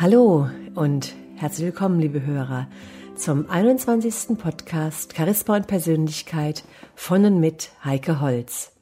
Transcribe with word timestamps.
Hallo 0.00 0.48
und 0.76 1.14
herzlich 1.36 1.66
willkommen, 1.66 2.00
liebe 2.00 2.24
Hörer, 2.24 2.70
zum 3.16 3.50
21. 3.50 4.38
Podcast 4.38 5.14
Charisma 5.14 5.56
und 5.56 5.66
Persönlichkeit 5.66 6.64
von 6.94 7.26
und 7.26 7.38
mit 7.38 7.70
Heike 7.84 8.22
Holz. 8.22 8.72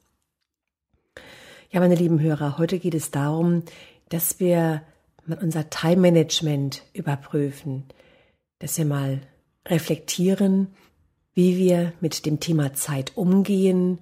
Ja, 1.70 1.80
meine 1.80 1.96
lieben 1.96 2.20
Hörer, 2.20 2.57
heute 2.57 2.79
geht 2.79 2.95
es 2.95 3.11
darum, 3.11 3.65
dass 4.11 4.39
wir 4.39 4.83
mal 5.27 5.38
unser 5.43 5.69
Time 5.70 5.96
Management 5.96 6.84
überprüfen, 6.93 7.82
dass 8.60 8.79
wir 8.79 8.85
mal 8.85 9.21
reflektieren, 9.66 10.69
wie 11.35 11.59
wir 11.59 11.95
mit 12.01 12.27
dem 12.27 12.38
Thema 12.38 12.74
Zeit 12.74 13.16
umgehen, 13.16 13.98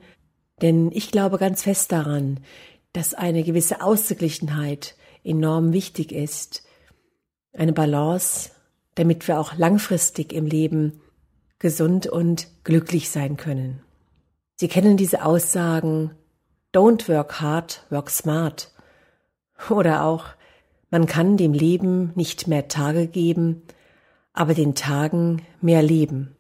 denn 0.60 0.92
ich 0.92 1.12
glaube 1.12 1.38
ganz 1.38 1.62
fest 1.62 1.92
daran, 1.92 2.41
dass 2.92 3.14
eine 3.14 3.42
gewisse 3.42 3.80
Ausgeglichenheit 3.80 4.96
enorm 5.24 5.72
wichtig 5.72 6.12
ist, 6.12 6.66
eine 7.56 7.73
Balance, 7.73 8.51
damit 8.95 9.28
wir 9.28 9.38
auch 9.38 9.56
langfristig 9.56 10.33
im 10.33 10.47
Leben 10.47 11.01
gesund 11.59 12.06
und 12.06 12.48
glücklich 12.64 13.10
sein 13.10 13.37
können. 13.37 13.80
Sie 14.56 14.69
kennen 14.69 14.97
diese 14.97 15.24
Aussagen 15.24 16.12
Don't 16.73 17.09
work 17.09 17.41
hard, 17.41 17.84
work 17.91 18.11
smart. 18.11 18.70
Oder 19.70 20.05
auch 20.05 20.27
man 20.91 21.06
kann 21.06 21.37
dem 21.37 21.52
Leben 21.52 22.12
nicht 22.14 22.48
mehr 22.48 22.69
Tage 22.69 23.06
geben, 23.06 23.62
aber 24.33 24.55
den 24.55 24.75
Tagen 24.75 25.42
mehr 25.61 25.83
Leben. 25.83 26.36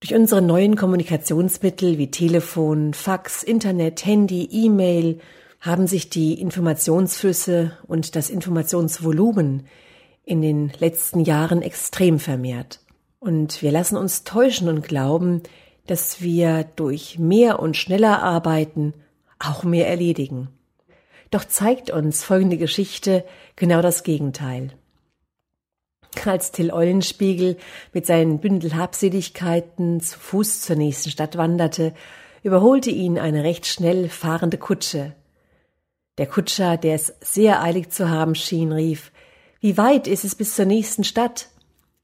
Durch 0.00 0.14
unsere 0.14 0.40
neuen 0.40 0.76
Kommunikationsmittel 0.76 1.98
wie 1.98 2.10
Telefon, 2.10 2.94
Fax, 2.94 3.42
Internet, 3.42 4.04
Handy, 4.04 4.48
E-Mail 4.50 5.20
haben 5.60 5.86
sich 5.86 6.10
die 6.10 6.40
Informationsflüsse 6.40 7.76
und 7.86 8.16
das 8.16 8.30
Informationsvolumen 8.30 9.66
in 10.24 10.42
den 10.42 10.72
letzten 10.78 11.20
Jahren 11.20 11.62
extrem 11.62 12.18
vermehrt. 12.18 12.80
Und 13.18 13.62
wir 13.62 13.72
lassen 13.72 13.96
uns 13.96 14.24
täuschen 14.24 14.68
und 14.68 14.86
glauben, 14.86 15.42
dass 15.86 16.20
wir 16.20 16.64
durch 16.76 17.18
mehr 17.18 17.60
und 17.60 17.76
schneller 17.76 18.22
arbeiten 18.22 18.94
auch 19.38 19.64
mehr 19.64 19.88
erledigen. 19.88 20.48
Doch 21.30 21.44
zeigt 21.44 21.90
uns 21.90 22.24
folgende 22.24 22.56
Geschichte 22.56 23.24
genau 23.56 23.82
das 23.82 24.02
Gegenteil. 24.02 24.72
Als 26.24 26.52
Till 26.52 26.72
Eulenspiegel 26.72 27.56
mit 27.92 28.04
seinen 28.04 28.38
Bündel 28.40 28.76
Habseligkeiten 28.76 30.00
zu 30.00 30.18
Fuß 30.18 30.62
zur 30.62 30.76
nächsten 30.76 31.10
Stadt 31.10 31.36
wanderte, 31.36 31.94
überholte 32.42 32.90
ihn 32.90 33.18
eine 33.18 33.44
recht 33.44 33.66
schnell 33.66 34.08
fahrende 34.08 34.58
Kutsche. 34.58 35.14
Der 36.18 36.26
Kutscher, 36.26 36.76
der 36.76 36.96
es 36.96 37.14
sehr 37.20 37.62
eilig 37.62 37.90
zu 37.90 38.10
haben 38.10 38.34
schien, 38.34 38.72
rief 38.72 39.12
Wie 39.60 39.76
weit 39.76 40.08
ist 40.08 40.24
es 40.24 40.34
bis 40.34 40.56
zur 40.56 40.64
nächsten 40.64 41.04
Stadt? 41.04 41.48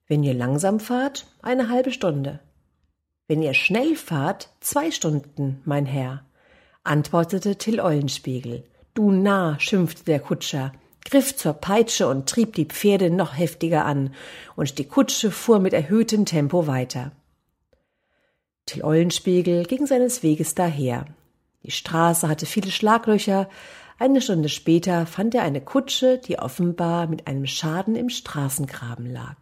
Wenn 0.07 0.23
ihr 0.23 0.35
langsam 0.35 0.79
fahrt, 0.81 1.27
eine 1.43 1.69
halbe 1.69 1.91
Stunde. 1.91 2.41
Wenn 3.27 3.43
ihr 3.43 3.55
schnell 3.55 3.97
fahrt, 3.97 4.51
zwei 4.61 4.91
Stunden, 4.91 5.61
mein 5.65 5.87
Herr, 5.87 6.25
antwortete 6.85 7.57
Till 7.57 7.81
Eulenspiegel. 7.81 8.65
Du 8.93 9.11
Narr, 9.11 9.59
schimpfte 9.59 10.05
der 10.05 10.21
Kutscher, 10.21 10.73
griff 11.05 11.35
zur 11.35 11.55
Peitsche 11.55 12.07
und 12.07 12.29
trieb 12.29 12.55
die 12.55 12.67
Pferde 12.67 13.11
noch 13.11 13.37
heftiger 13.37 13.85
an, 13.85 14.15
und 14.55 14.79
die 14.79 14.85
Kutsche 14.85 15.33
fuhr 15.33 15.59
mit 15.59 15.73
erhöhtem 15.73 16.27
Tempo 16.27 16.69
weiter. 16.69 17.13
Till 18.67 18.85
Eulenspiegel 18.85 19.65
ging 19.65 19.87
seines 19.87 20.23
Weges 20.23 20.55
daher. 20.55 21.07
Die 21.65 21.71
Straße 21.71 22.29
hatte 22.29 22.47
viele 22.47 22.71
Schlaglöcher, 22.71 23.49
eine 23.99 24.21
Stunde 24.21 24.49
später 24.49 25.07
fand 25.07 25.35
er 25.35 25.43
eine 25.43 25.61
Kutsche, 25.61 26.19
die 26.19 26.39
offenbar 26.39 27.07
mit 27.07 27.27
einem 27.27 27.47
Schaden 27.47 27.97
im 27.97 28.09
Straßengraben 28.09 29.11
lag. 29.11 29.37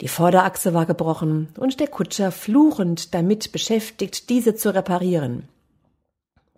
Die 0.00 0.08
Vorderachse 0.08 0.74
war 0.74 0.86
gebrochen 0.86 1.48
und 1.58 1.78
der 1.78 1.88
Kutscher 1.88 2.32
fluchend 2.32 3.14
damit 3.14 3.52
beschäftigt, 3.52 4.30
diese 4.30 4.54
zu 4.54 4.74
reparieren. 4.74 5.48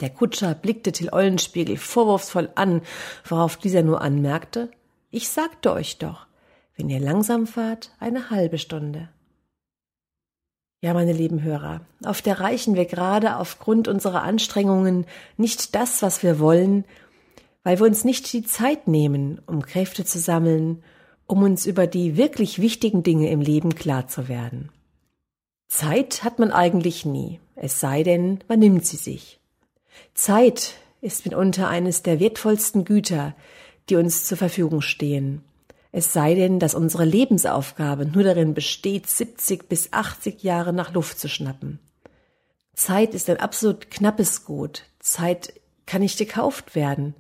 Der 0.00 0.10
Kutscher 0.10 0.54
blickte 0.54 0.92
Till 0.92 1.10
Eulenspiegel 1.12 1.76
vorwurfsvoll 1.76 2.50
an, 2.54 2.82
worauf 3.24 3.56
dieser 3.56 3.82
nur 3.82 4.00
anmerkte, 4.00 4.70
ich 5.10 5.28
sagte 5.28 5.72
euch 5.72 5.98
doch, 5.98 6.26
wenn 6.76 6.88
ihr 6.88 7.00
langsam 7.00 7.46
fahrt, 7.46 7.92
eine 8.00 8.30
halbe 8.30 8.58
Stunde. 8.58 9.08
Ja, 10.84 10.92
meine 10.92 11.14
lieben 11.14 11.42
Hörer, 11.42 11.80
oft 12.04 12.26
erreichen 12.26 12.74
wir 12.74 12.84
gerade 12.84 13.38
aufgrund 13.38 13.88
unserer 13.88 14.22
Anstrengungen 14.22 15.06
nicht 15.38 15.74
das, 15.74 16.02
was 16.02 16.22
wir 16.22 16.38
wollen, 16.38 16.84
weil 17.62 17.78
wir 17.80 17.86
uns 17.86 18.04
nicht 18.04 18.30
die 18.34 18.42
Zeit 18.42 18.86
nehmen, 18.86 19.40
um 19.46 19.62
Kräfte 19.62 20.04
zu 20.04 20.18
sammeln, 20.18 20.82
um 21.26 21.42
uns 21.42 21.64
über 21.64 21.86
die 21.86 22.18
wirklich 22.18 22.60
wichtigen 22.60 23.02
Dinge 23.02 23.30
im 23.30 23.40
Leben 23.40 23.74
klar 23.74 24.08
zu 24.08 24.28
werden. 24.28 24.68
Zeit 25.68 26.22
hat 26.22 26.38
man 26.38 26.52
eigentlich 26.52 27.06
nie, 27.06 27.40
es 27.56 27.80
sei 27.80 28.02
denn, 28.02 28.40
man 28.46 28.58
nimmt 28.58 28.84
sie 28.84 28.98
sich. 28.98 29.40
Zeit 30.12 30.74
ist 31.00 31.24
mitunter 31.24 31.66
eines 31.66 32.02
der 32.02 32.20
wertvollsten 32.20 32.84
Güter, 32.84 33.34
die 33.88 33.96
uns 33.96 34.26
zur 34.26 34.36
Verfügung 34.36 34.82
stehen 34.82 35.44
es 35.96 36.12
sei 36.12 36.34
denn, 36.34 36.58
dass 36.58 36.74
unsere 36.74 37.04
Lebensaufgabe 37.04 38.04
nur 38.04 38.24
darin 38.24 38.52
besteht, 38.52 39.06
70 39.08 39.68
bis 39.68 39.92
80 39.92 40.42
Jahre 40.42 40.72
nach 40.72 40.92
Luft 40.92 41.20
zu 41.20 41.28
schnappen. 41.28 41.78
Zeit 42.74 43.14
ist 43.14 43.30
ein 43.30 43.36
absolut 43.36 43.92
knappes 43.92 44.44
Gut. 44.44 44.86
Zeit 44.98 45.54
kann 45.86 46.02
nicht 46.02 46.18
gekauft 46.18 46.74
werden. 46.74 47.14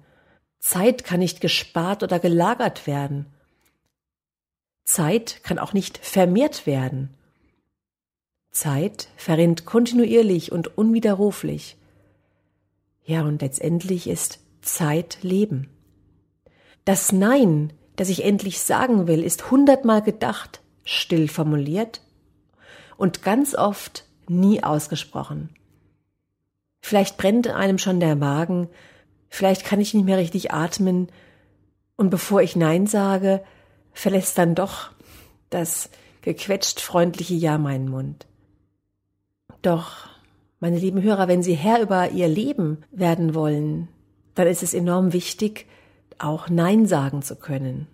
Zeit 0.58 1.04
kann 1.04 1.20
nicht 1.20 1.40
gespart 1.40 2.02
oder 2.02 2.18
gelagert 2.18 2.88
werden. 2.88 3.26
Zeit 4.84 5.44
kann 5.44 5.60
auch 5.60 5.72
nicht 5.72 5.98
vermehrt 5.98 6.66
werden. 6.66 7.14
Zeit 8.50 9.06
verrinnt 9.16 9.66
kontinuierlich 9.66 10.50
und 10.50 10.76
unwiderruflich. 10.76 11.76
Ja, 13.04 13.22
und 13.22 13.40
letztendlich 13.40 14.08
ist 14.08 14.40
Zeit 14.62 15.18
Leben. 15.22 15.68
Das 16.84 17.12
Nein 17.12 17.72
das 17.96 18.08
ich 18.08 18.24
endlich 18.24 18.60
sagen 18.60 19.06
will, 19.06 19.22
ist 19.22 19.50
hundertmal 19.50 20.02
gedacht, 20.02 20.60
still 20.84 21.28
formuliert 21.28 22.00
und 22.96 23.22
ganz 23.22 23.54
oft 23.54 24.04
nie 24.28 24.62
ausgesprochen. 24.62 25.50
Vielleicht 26.80 27.16
brennt 27.16 27.48
einem 27.48 27.78
schon 27.78 28.00
der 28.00 28.16
Magen, 28.16 28.68
vielleicht 29.28 29.64
kann 29.64 29.80
ich 29.80 29.94
nicht 29.94 30.04
mehr 30.04 30.18
richtig 30.18 30.52
atmen, 30.52 31.08
und 31.96 32.10
bevor 32.10 32.42
ich 32.42 32.56
Nein 32.56 32.86
sage, 32.86 33.42
verlässt 33.92 34.36
dann 34.38 34.54
doch 34.54 34.90
das 35.50 35.90
gequetscht 36.22 36.80
freundliche 36.80 37.34
Ja 37.34 37.58
meinen 37.58 37.88
Mund. 37.88 38.26
Doch, 39.62 40.08
meine 40.58 40.78
lieben 40.78 41.02
Hörer, 41.02 41.28
wenn 41.28 41.42
Sie 41.42 41.54
Herr 41.54 41.80
über 41.80 42.10
Ihr 42.10 42.28
Leben 42.28 42.84
werden 42.90 43.34
wollen, 43.34 43.88
dann 44.34 44.46
ist 44.46 44.62
es 44.62 44.74
enorm 44.74 45.12
wichtig, 45.12 45.66
auch 46.18 46.48
Nein 46.48 46.86
sagen 46.86 47.22
zu 47.22 47.36
können. 47.36 47.86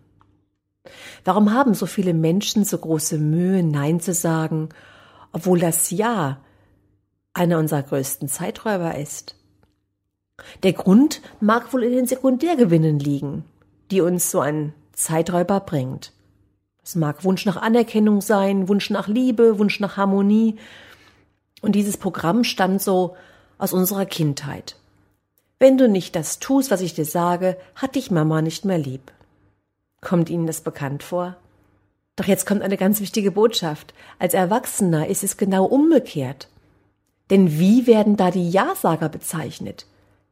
Warum 1.25 1.53
haben 1.53 1.75
so 1.75 1.87
viele 1.87 2.15
Menschen 2.15 2.65
so 2.65 2.79
große 2.79 3.19
Mühe, 3.19 3.63
Nein 3.63 4.01
zu 4.01 4.15
sagen, 4.15 4.71
obwohl 5.33 5.59
das 5.59 5.91
Ja 5.91 6.41
einer 7.35 7.59
unserer 7.59 7.83
größten 7.83 8.29
Zeiträuber 8.29 8.97
ist? 8.97 9.37
Der 10.63 10.73
Grund 10.73 11.21
mag 11.41 11.73
wohl 11.73 11.85
in 11.85 11.93
den 11.93 12.07
Sekundärgewinnen 12.07 12.99
liegen, 12.99 13.45
die 13.91 14.01
uns 14.01 14.31
so 14.31 14.41
ein 14.41 14.73
Zeiträuber 14.93 15.61
bringt. 15.61 16.13
Es 16.83 16.95
mag 16.95 17.25
Wunsch 17.25 17.45
nach 17.45 17.59
Anerkennung 17.59 18.21
sein, 18.21 18.69
Wunsch 18.69 18.91
nach 18.91 19.07
Liebe, 19.07 19.59
Wunsch 19.59 19.81
nach 19.81 19.97
Harmonie. 19.97 20.57
Und 21.61 21.73
dieses 21.73 21.99
Programm 21.99 22.43
stammt 22.43 22.81
so 22.81 23.17
aus 23.59 23.73
unserer 23.73 24.07
Kindheit. 24.07 24.80
Wenn 25.63 25.77
du 25.77 25.89
nicht 25.89 26.17
das 26.17 26.39
tust, 26.39 26.71
was 26.71 26.81
ich 26.81 26.95
dir 26.95 27.05
sage, 27.05 27.55
hat 27.75 27.95
dich 27.95 28.11
Mama 28.11 28.41
nicht 28.41 28.65
mehr 28.65 28.79
lieb. 28.79 29.13
Kommt 30.01 30.31
Ihnen 30.31 30.47
das 30.47 30.63
bekannt 30.63 31.03
vor? 31.03 31.37
Doch 32.17 32.25
jetzt 32.25 32.47
kommt 32.47 32.63
eine 32.63 32.79
ganz 32.79 33.01
wichtige 33.03 33.31
Botschaft. 33.31 33.93
Als 34.19 34.33
Erwachsener 34.33 35.09
ist 35.09 35.23
es 35.23 35.37
genau 35.37 35.67
umgekehrt. 35.67 36.49
Denn 37.29 37.59
wie 37.59 37.87
werden 37.87 38.17
da 38.17 38.31
die 38.31 38.49
Ja-Sager 38.49 39.11
bezeichnet? 39.11 39.85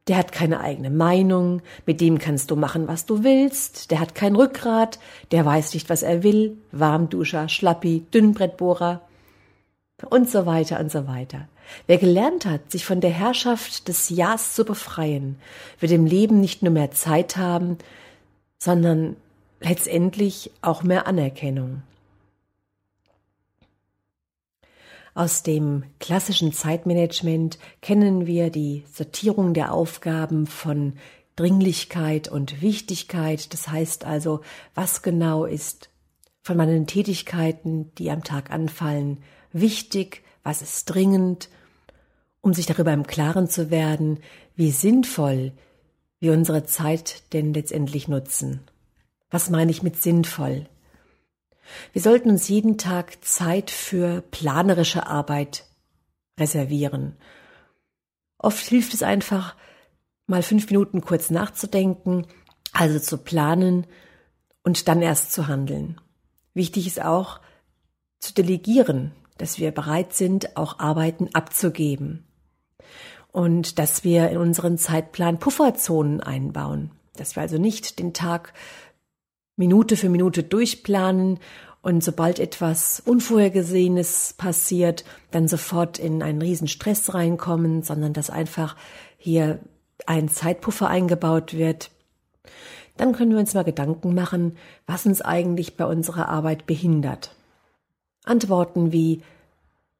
Der 0.07 0.17
hat 0.17 0.31
keine 0.31 0.61
eigene 0.61 0.89
Meinung, 0.89 1.61
mit 1.85 2.01
dem 2.01 2.17
kannst 2.17 2.49
du 2.49 2.55
machen, 2.55 2.87
was 2.87 3.05
du 3.05 3.23
willst, 3.23 3.91
der 3.91 3.99
hat 3.99 4.15
kein 4.15 4.35
Rückgrat, 4.35 4.97
der 5.31 5.45
weiß 5.45 5.75
nicht, 5.75 5.91
was 5.91 6.01
er 6.01 6.23
will, 6.23 6.57
Warmduscher, 6.71 7.47
Schlappi, 7.47 8.03
Dünnbrettbohrer 8.11 9.01
und 10.09 10.27
so 10.27 10.47
weiter 10.47 10.79
und 10.79 10.91
so 10.91 11.07
weiter. 11.07 11.47
Wer 11.87 11.97
gelernt 11.97 12.45
hat, 12.45 12.71
sich 12.71 12.85
von 12.85 13.01
der 13.01 13.11
Herrschaft 13.11 13.87
des 13.87 14.09
Ja's 14.09 14.53
zu 14.55 14.65
befreien, 14.65 15.37
wird 15.79 15.91
im 15.91 16.05
Leben 16.05 16.39
nicht 16.39 16.63
nur 16.63 16.71
mehr 16.71 16.91
Zeit 16.91 17.37
haben, 17.37 17.77
sondern 18.57 19.15
letztendlich 19.61 20.51
auch 20.61 20.83
mehr 20.83 21.07
Anerkennung. 21.07 21.81
Aus 25.15 25.43
dem 25.43 25.83
klassischen 25.99 26.53
Zeitmanagement 26.53 27.57
kennen 27.81 28.25
wir 28.25 28.51
die 28.51 28.85
Sortierung 28.93 29.53
der 29.53 29.73
Aufgaben 29.73 30.47
von 30.47 30.93
Dringlichkeit 31.35 32.27
und 32.27 32.61
Wichtigkeit. 32.61 33.53
Das 33.53 33.67
heißt 33.67 34.05
also, 34.05 34.41
was 34.75 35.01
genau 35.01 35.45
ist 35.45 35.89
von 36.41 36.57
meinen 36.57 36.87
Tätigkeiten, 36.87 37.91
die 37.97 38.11
am 38.11 38.23
Tag 38.23 38.51
anfallen, 38.51 39.17
wichtig, 39.51 40.23
was 40.43 40.61
ist 40.61 40.85
dringend, 40.85 41.49
um 42.41 42.53
sich 42.53 42.65
darüber 42.65 42.93
im 42.93 43.05
Klaren 43.05 43.47
zu 43.47 43.69
werden, 43.69 44.19
wie 44.55 44.71
sinnvoll 44.71 45.53
wir 46.19 46.33
unsere 46.33 46.65
Zeit 46.65 47.33
denn 47.33 47.53
letztendlich 47.53 48.07
nutzen. 48.07 48.61
Was 49.29 49.49
meine 49.49 49.71
ich 49.71 49.83
mit 49.83 50.01
sinnvoll? 50.01 50.67
Wir 51.93 52.01
sollten 52.01 52.29
uns 52.29 52.47
jeden 52.47 52.77
Tag 52.77 53.23
Zeit 53.23 53.69
für 53.71 54.21
planerische 54.21 55.07
Arbeit 55.07 55.65
reservieren. 56.39 57.15
Oft 58.37 58.65
hilft 58.65 58.93
es 58.93 59.03
einfach, 59.03 59.55
mal 60.25 60.41
fünf 60.41 60.69
Minuten 60.69 61.01
kurz 61.01 61.29
nachzudenken, 61.29 62.25
also 62.71 62.99
zu 62.99 63.17
planen 63.17 63.85
und 64.63 64.87
dann 64.87 65.01
erst 65.01 65.33
zu 65.33 65.47
handeln. 65.47 65.99
Wichtig 66.53 66.87
ist 66.87 67.01
auch 67.01 67.39
zu 68.19 68.33
delegieren, 68.33 69.11
dass 69.37 69.59
wir 69.59 69.71
bereit 69.71 70.13
sind, 70.13 70.57
auch 70.57 70.79
Arbeiten 70.79 71.29
abzugeben 71.33 72.28
und 73.31 73.79
dass 73.79 74.03
wir 74.03 74.29
in 74.29 74.37
unseren 74.37 74.77
Zeitplan 74.77 75.39
Pufferzonen 75.39 76.21
einbauen, 76.21 76.91
dass 77.15 77.35
wir 77.35 77.41
also 77.41 77.57
nicht 77.57 77.99
den 77.99 78.13
Tag 78.13 78.53
Minute 79.55 79.97
für 79.97 80.09
Minute 80.09 80.43
durchplanen 80.43 81.39
und 81.81 82.03
sobald 82.03 82.39
etwas 82.39 83.01
Unvorhergesehenes 83.05 84.35
passiert, 84.37 85.05
dann 85.31 85.47
sofort 85.47 85.99
in 85.99 86.21
einen 86.23 86.41
riesen 86.41 86.67
Stress 86.67 87.13
reinkommen, 87.13 87.83
sondern 87.83 88.13
dass 88.13 88.29
einfach 88.29 88.75
hier 89.17 89.59
ein 90.05 90.29
Zeitpuffer 90.29 90.87
eingebaut 90.87 91.53
wird, 91.53 91.91
dann 92.97 93.13
können 93.13 93.31
wir 93.31 93.39
uns 93.39 93.53
mal 93.53 93.63
Gedanken 93.63 94.13
machen, 94.13 94.57
was 94.85 95.05
uns 95.05 95.21
eigentlich 95.21 95.77
bei 95.77 95.85
unserer 95.85 96.27
Arbeit 96.27 96.65
behindert. 96.65 97.35
Antworten 98.25 98.91
wie 98.91 99.21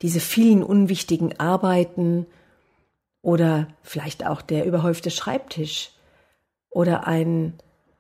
diese 0.02 0.20
vielen 0.20 0.64
unwichtigen 0.64 1.40
Arbeiten 1.40 2.26
oder 3.22 3.68
vielleicht 3.82 4.26
auch 4.26 4.42
der 4.42 4.66
überhäufte 4.66 5.12
Schreibtisch 5.12 5.92
oder 6.70 7.08
ein 7.08 7.54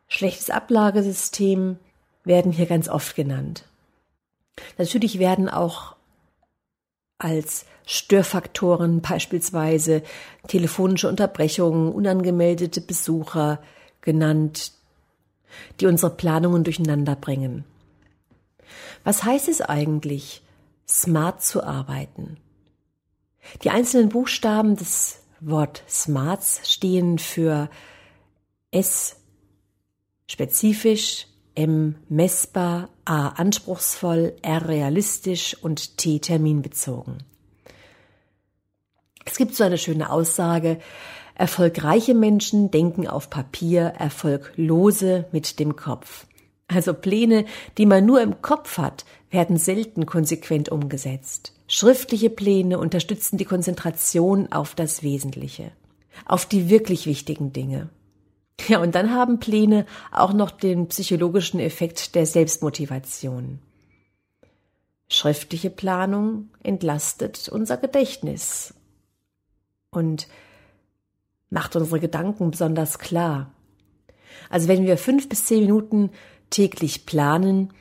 schlechtes 0.07 0.49
Ablagesystem 0.49 1.77
werden 2.23 2.51
hier 2.51 2.65
ganz 2.65 2.89
oft 2.89 3.15
genannt. 3.15 3.65
Natürlich 4.77 5.19
werden 5.19 5.49
auch 5.49 5.95
als 7.17 7.65
Störfaktoren 7.85 9.01
beispielsweise 9.01 10.03
telefonische 10.47 11.09
Unterbrechungen, 11.09 11.91
unangemeldete 11.91 12.81
Besucher 12.81 13.61
genannt, 14.01 14.71
die 15.79 15.87
unsere 15.87 16.15
Planungen 16.15 16.63
durcheinander 16.63 17.15
bringen. 17.15 17.65
Was 19.03 19.23
heißt 19.23 19.49
es 19.49 19.61
eigentlich, 19.61 20.43
smart 20.87 21.43
zu 21.43 21.63
arbeiten? 21.63 22.37
Die 23.63 23.69
einzelnen 23.69 24.09
Buchstaben 24.09 24.75
des 24.75 25.19
Wort 25.39 25.83
Smarts 25.87 26.61
stehen 26.71 27.17
für 27.17 27.69
S 28.71 29.15
spezifisch, 30.27 31.27
M 31.55 31.95
messbar, 32.07 32.89
A 33.05 33.29
anspruchsvoll, 33.29 34.35
R 34.41 34.67
realistisch 34.67 35.55
und 35.61 35.97
T 35.97 36.19
terminbezogen. 36.19 37.23
Es 39.25 39.37
gibt 39.37 39.55
so 39.55 39.63
eine 39.63 39.77
schöne 39.77 40.09
Aussage, 40.09 40.79
erfolgreiche 41.35 42.13
Menschen 42.13 42.71
denken 42.71 43.07
auf 43.07 43.29
Papier, 43.29 43.93
erfolglose 43.97 45.25
mit 45.31 45.59
dem 45.59 45.75
Kopf. 45.75 46.27
Also 46.67 46.93
Pläne, 46.93 47.45
die 47.77 47.85
man 47.85 48.05
nur 48.05 48.21
im 48.21 48.41
Kopf 48.41 48.77
hat, 48.77 49.05
werden 49.31 49.57
selten 49.57 50.05
konsequent 50.05 50.69
umgesetzt. 50.69 51.58
Schriftliche 51.71 52.31
Pläne 52.31 52.79
unterstützen 52.79 53.37
die 53.37 53.45
Konzentration 53.45 54.51
auf 54.51 54.73
das 54.73 55.03
Wesentliche, 55.03 55.71
auf 56.25 56.47
die 56.47 56.67
wirklich 56.67 57.05
wichtigen 57.05 57.53
Dinge. 57.53 57.89
Ja, 58.67 58.81
und 58.81 58.95
dann 58.95 59.13
haben 59.13 59.39
Pläne 59.39 59.85
auch 60.11 60.33
noch 60.33 60.49
den 60.49 60.87
psychologischen 60.87 61.59
Effekt 61.59 62.15
der 62.15 62.25
Selbstmotivation. 62.25 63.59
Schriftliche 65.09 65.69
Planung 65.69 66.49
entlastet 66.63 67.47
unser 67.49 67.77
Gedächtnis 67.77 68.73
und 69.91 70.27
macht 71.51 71.75
unsere 71.75 71.99
Gedanken 71.99 72.49
besonders 72.49 72.97
klar. 72.97 73.51
Also 74.49 74.67
wenn 74.67 74.87
wir 74.87 74.97
fünf 74.97 75.29
bis 75.29 75.45
zehn 75.45 75.61
Minuten 75.61 76.09
täglich 76.49 77.05
planen, 77.05 77.71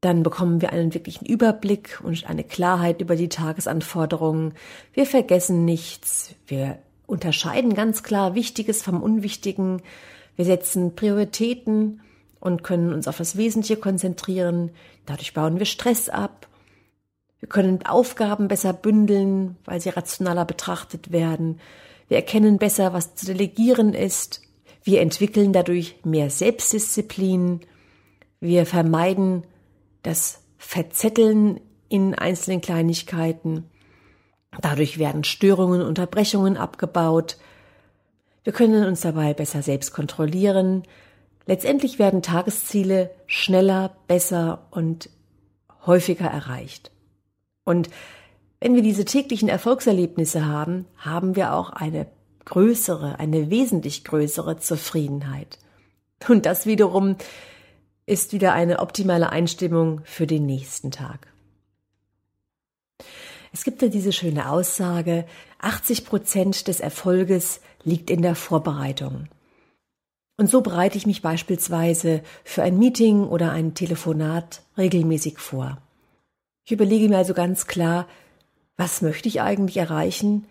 dann 0.00 0.22
bekommen 0.22 0.60
wir 0.60 0.72
einen 0.72 0.94
wirklichen 0.94 1.26
Überblick 1.26 2.00
und 2.02 2.28
eine 2.28 2.44
Klarheit 2.44 3.00
über 3.00 3.16
die 3.16 3.28
Tagesanforderungen. 3.28 4.54
Wir 4.92 5.06
vergessen 5.06 5.64
nichts. 5.64 6.34
Wir 6.46 6.78
unterscheiden 7.06 7.74
ganz 7.74 8.02
klar 8.02 8.34
Wichtiges 8.34 8.82
vom 8.82 9.02
Unwichtigen. 9.02 9.82
Wir 10.36 10.44
setzen 10.44 10.94
Prioritäten 10.94 12.00
und 12.38 12.62
können 12.62 12.92
uns 12.92 13.08
auf 13.08 13.18
das 13.18 13.36
Wesentliche 13.36 13.76
konzentrieren. 13.80 14.70
Dadurch 15.06 15.34
bauen 15.34 15.58
wir 15.58 15.66
Stress 15.66 16.08
ab. 16.08 16.46
Wir 17.40 17.48
können 17.48 17.84
Aufgaben 17.84 18.46
besser 18.46 18.72
bündeln, 18.72 19.56
weil 19.64 19.80
sie 19.80 19.88
rationaler 19.88 20.44
betrachtet 20.44 21.10
werden. 21.10 21.60
Wir 22.06 22.18
erkennen 22.18 22.58
besser, 22.58 22.92
was 22.92 23.16
zu 23.16 23.26
delegieren 23.26 23.94
ist. 23.94 24.42
Wir 24.84 25.00
entwickeln 25.00 25.52
dadurch 25.52 25.96
mehr 26.04 26.30
Selbstdisziplin. 26.30 27.60
Wir 28.40 28.64
vermeiden 28.64 29.42
das 30.02 30.40
Verzetteln 30.58 31.60
in 31.88 32.14
einzelnen 32.14 32.60
Kleinigkeiten. 32.60 33.64
Dadurch 34.60 34.98
werden 34.98 35.24
Störungen, 35.24 35.82
Unterbrechungen 35.82 36.56
abgebaut. 36.56 37.38
Wir 38.44 38.52
können 38.52 38.86
uns 38.86 39.00
dabei 39.00 39.34
besser 39.34 39.62
selbst 39.62 39.92
kontrollieren. 39.92 40.82
Letztendlich 41.46 41.98
werden 41.98 42.22
Tagesziele 42.22 43.10
schneller, 43.26 43.96
besser 44.06 44.66
und 44.70 45.10
häufiger 45.86 46.26
erreicht. 46.26 46.90
Und 47.64 47.88
wenn 48.60 48.74
wir 48.74 48.82
diese 48.82 49.04
täglichen 49.04 49.48
Erfolgserlebnisse 49.48 50.46
haben, 50.46 50.86
haben 50.96 51.36
wir 51.36 51.54
auch 51.54 51.70
eine 51.70 52.06
größere, 52.44 53.18
eine 53.18 53.50
wesentlich 53.50 54.04
größere 54.04 54.58
Zufriedenheit. 54.58 55.58
Und 56.28 56.46
das 56.46 56.66
wiederum 56.66 57.16
ist 58.08 58.32
wieder 58.32 58.54
eine 58.54 58.78
optimale 58.78 59.30
Einstimmung 59.30 60.00
für 60.04 60.26
den 60.26 60.46
nächsten 60.46 60.90
Tag. 60.90 61.28
Es 63.52 63.64
gibt 63.64 63.82
ja 63.82 63.88
diese 63.88 64.12
schöne 64.12 64.50
Aussage, 64.50 65.26
80 65.60 66.06
Prozent 66.06 66.68
des 66.68 66.80
Erfolges 66.80 67.60
liegt 67.84 68.10
in 68.10 68.22
der 68.22 68.34
Vorbereitung. 68.34 69.28
Und 70.36 70.48
so 70.48 70.60
bereite 70.60 70.96
ich 70.96 71.06
mich 71.06 71.20
beispielsweise 71.20 72.22
für 72.44 72.62
ein 72.62 72.78
Meeting 72.78 73.24
oder 73.24 73.50
ein 73.52 73.74
Telefonat 73.74 74.62
regelmäßig 74.76 75.38
vor. 75.38 75.78
Ich 76.64 76.72
überlege 76.72 77.08
mir 77.08 77.18
also 77.18 77.34
ganz 77.34 77.66
klar, 77.66 78.06
was 78.76 79.02
möchte 79.02 79.28
ich 79.28 79.40
eigentlich 79.40 79.76
erreichen? 79.76 80.46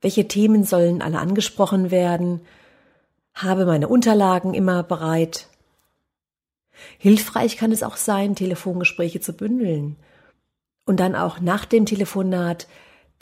Welche 0.00 0.28
Themen 0.28 0.64
sollen 0.64 1.00
alle 1.00 1.18
angesprochen 1.18 1.90
werden? 1.90 2.40
Habe 3.32 3.64
meine 3.64 3.88
Unterlagen 3.88 4.52
immer 4.52 4.82
bereit? 4.82 5.48
Hilfreich 6.98 7.56
kann 7.56 7.72
es 7.72 7.82
auch 7.82 7.96
sein, 7.96 8.34
Telefongespräche 8.34 9.20
zu 9.20 9.32
bündeln 9.32 9.96
und 10.86 11.00
dann 11.00 11.14
auch 11.14 11.40
nach 11.40 11.64
dem 11.64 11.86
Telefonat 11.86 12.66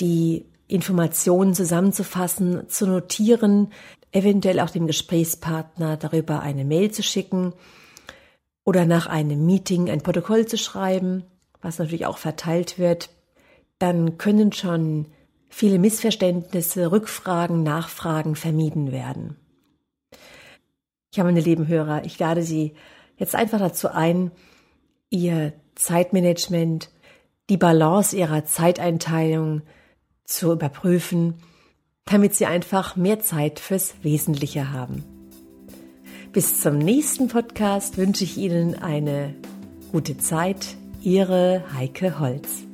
die 0.00 0.46
Informationen 0.68 1.54
zusammenzufassen, 1.54 2.68
zu 2.68 2.86
notieren, 2.86 3.72
eventuell 4.10 4.60
auch 4.60 4.70
dem 4.70 4.86
Gesprächspartner 4.86 5.96
darüber 5.96 6.40
eine 6.40 6.64
Mail 6.64 6.90
zu 6.90 7.02
schicken 7.02 7.52
oder 8.64 8.86
nach 8.86 9.06
einem 9.06 9.44
Meeting 9.44 9.90
ein 9.90 10.02
Protokoll 10.02 10.46
zu 10.46 10.56
schreiben, 10.56 11.24
was 11.60 11.78
natürlich 11.78 12.06
auch 12.06 12.18
verteilt 12.18 12.78
wird, 12.78 13.10
dann 13.78 14.18
können 14.18 14.52
schon 14.52 15.06
viele 15.48 15.78
Missverständnisse, 15.78 16.90
Rückfragen, 16.90 17.62
Nachfragen 17.62 18.36
vermieden 18.36 18.92
werden. 18.92 19.36
Ja, 21.14 21.24
meine 21.24 21.40
lieben 21.40 21.68
Hörer, 21.68 22.04
ich 22.04 22.18
lade 22.18 22.42
Sie 22.42 22.74
jetzt 23.22 23.36
einfach 23.36 23.60
dazu 23.60 23.88
ein, 23.88 24.32
Ihr 25.08 25.52
Zeitmanagement 25.74 26.90
die 27.48 27.56
Balance 27.56 28.16
ihrer 28.16 28.44
Zeiteinteilung 28.44 29.62
zu 30.24 30.52
überprüfen, 30.52 31.34
damit 32.04 32.34
sie 32.34 32.46
einfach 32.46 32.96
mehr 32.96 33.20
Zeit 33.20 33.60
fürs 33.60 33.94
Wesentliche 34.02 34.72
haben. 34.72 35.04
Bis 36.32 36.60
zum 36.60 36.78
nächsten 36.78 37.28
Podcast 37.28 37.98
wünsche 37.98 38.24
ich 38.24 38.38
Ihnen 38.38 38.74
eine 38.74 39.34
gute 39.92 40.16
Zeit. 40.16 40.76
Ihre 41.02 41.62
Heike 41.74 42.18
Holz. 42.18 42.71